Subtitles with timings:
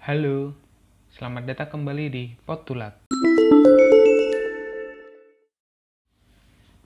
[0.00, 0.56] Halo,
[1.12, 3.04] selamat datang kembali di Potulak.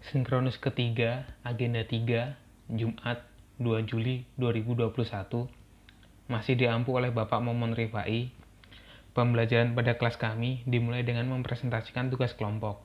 [0.03, 2.35] Sinkronus ketiga, agenda 3,
[2.75, 3.23] Jumat
[3.63, 5.47] 2 Juli 2021,
[6.27, 8.35] masih diampu oleh Bapak Momon Rifai.
[9.15, 12.83] Pembelajaran pada kelas kami dimulai dengan mempresentasikan tugas kelompok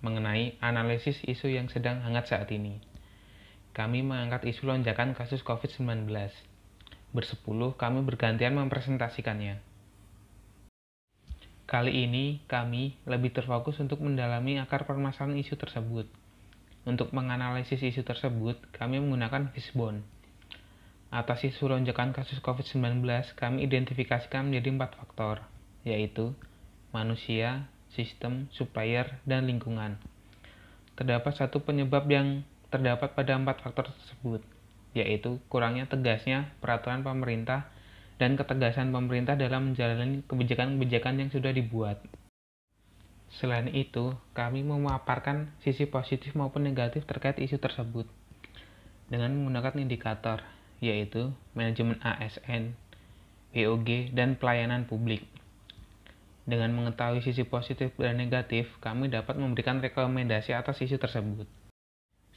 [0.00, 2.80] mengenai analisis isu yang sedang hangat saat ini.
[3.76, 6.08] Kami mengangkat isu lonjakan kasus COVID-19.
[7.14, 9.62] Bersepuluh, kami bergantian mempresentasikannya.
[11.66, 16.06] Kali ini, kami lebih terfokus untuk mendalami akar permasalahan isu tersebut.
[16.86, 20.06] Untuk menganalisis isu tersebut, kami menggunakan Fishbone.
[21.10, 23.02] Atas isu lonjakan kasus COVID-19,
[23.34, 25.42] kami identifikasikan menjadi empat faktor,
[25.82, 26.34] yaitu
[26.94, 29.98] manusia, sistem, supplier, dan lingkungan.
[30.94, 34.46] Terdapat satu penyebab yang terdapat pada empat faktor tersebut,
[34.96, 37.68] yaitu kurangnya tegasnya peraturan pemerintah
[38.16, 42.00] dan ketegasan pemerintah dalam menjalani kebijakan-kebijakan yang sudah dibuat.
[43.36, 48.08] Selain itu, kami memaparkan sisi positif maupun negatif terkait isu tersebut
[49.12, 50.40] dengan menggunakan indikator,
[50.80, 52.72] yaitu manajemen ASN,
[53.52, 55.22] BOG, dan pelayanan publik.
[56.46, 61.46] Dengan mengetahui sisi positif dan negatif, kami dapat memberikan rekomendasi atas isu tersebut.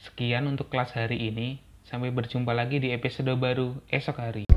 [0.02, 1.62] Sekian untuk kelas hari ini.
[1.90, 4.49] Sampai berjumpa lagi di episode baru esok hari.